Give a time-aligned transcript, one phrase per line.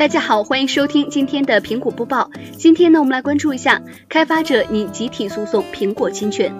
[0.00, 2.30] 大家好，欢迎收听今天的苹果播报。
[2.56, 6.54] 今天呢，我们来关注一下开发者拟集体诉讼苹果侵权。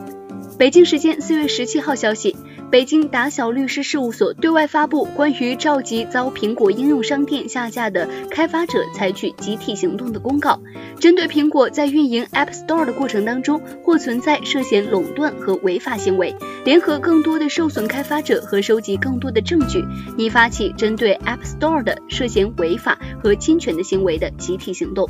[0.58, 2.36] 北京时间四月十七号消息。
[2.70, 10.60] 北京达小律师事务所对外发布关于召集遭苹果应用商店下架的开发者采取集体行动的公告，
[11.00, 16.32] 针对苹果在运营 App Store 的过程当中或存在涉嫌垄断和违法行为，
[16.64, 19.82] 联合更多的受损开发者和收集更多的证据，
[20.16, 25.08] 拟发起针对 App Store 的涉嫌违法和侵权的行为的集体行动。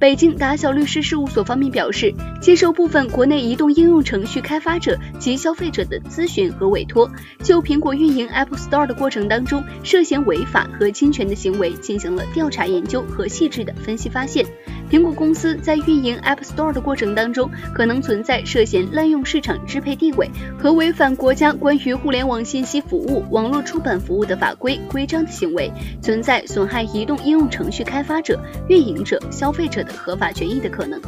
[0.00, 7.08] 北京达小律师事务所方面表示，接受部分国内移动应用程序开发者及消费者的咨询和委托，
[7.44, 14.44] 就苹果运营 App Store 的过程当中涉嫌违法和侵权的行为进行了调查研究和细致的分析，发现
[14.90, 29.98] 苹果公司在运营 App Store 的过程当中可能存在涉嫌滥用市场支配地位和违反国家关于互联网信息服务网络出版服务的法规规章的行为，存在损害移动应用程序开发者、运营者、消费者的。
[29.98, 30.98] 合法权益的可能。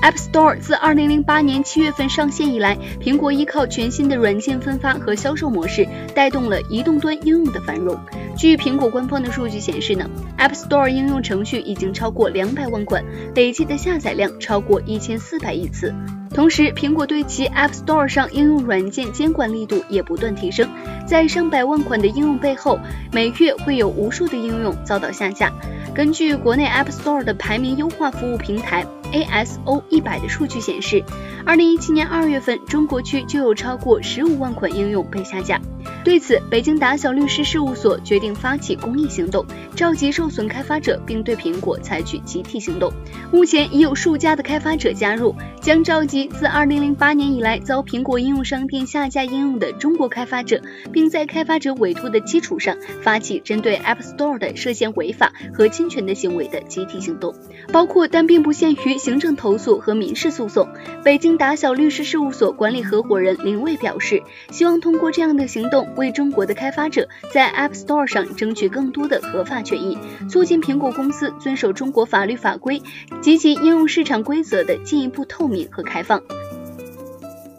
[0.00, 7.98] App Store 自二零零八年七月份上线以来，苹果依靠全新的软件分发和销售模式，带动了移动端应用的繁荣。
[8.38, 10.08] 据苹果官方的数据显示呢
[10.38, 15.92] ，App Store 应用程序已经超过两百万款，累计的下载量超过一千四百亿次。
[16.32, 20.68] 同时，苹果对其 App Store 上应用软件监管力度也不断提升，
[21.04, 22.78] 在上百万款的应用背后，
[23.10, 25.52] 每月会有无数的应用遭到下架。
[25.92, 31.02] 根据国内 App Store 的排名优化服务平台 ASO 一百的数据显示，
[31.44, 35.60] 二零一七年二月份，中国区就有超过十五万款应用被下架。
[36.04, 39.44] 对此，北京达小律师事务所决定发起公益行动，
[39.74, 42.90] 召集受损开发者，并对苹果采取集体行动。
[43.30, 57.34] 目前已有数家的开发者加入，将召集自2008年以来遭苹果应用商店下架应用的中国开发者，并在开发者委托的基础上，发起针对 App Store 的涉嫌违法和侵权的行为的集体行动，
[57.70, 60.66] 包括但并不限于行政投诉和民事诉讼。
[61.04, 65.86] 北京达小律师事务所管理合伙人林卫表示，希望通过这样的行动。
[65.98, 69.98] 为中国的开发者在 App Store 上争取更多的合法权益，
[70.30, 72.80] 促进苹果公司遵守中国法律法规
[73.20, 76.22] 及其应用市场规则的进一步透明和开放。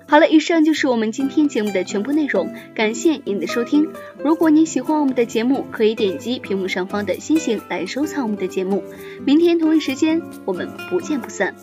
[0.08, 3.88] 好了，以上就是我们今天节目的全部内容，感谢您的收听。
[4.24, 8.84] 如果您喜欢我们的节目，可以点击屏幕上方的星星来收藏我们的节目。
[9.24, 11.54] 明天同一时间，我们不见不散。